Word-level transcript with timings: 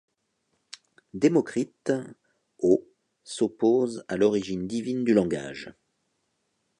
Démocrite, 1.13 1.93
au 2.57 2.87
s'oppose 3.23 4.03
à 4.07 4.17
l'origine 4.17 4.65
divine 4.67 5.03
du 5.03 5.13
langage. 5.13 5.75